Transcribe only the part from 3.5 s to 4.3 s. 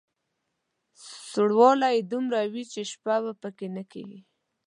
کې نه کېږي.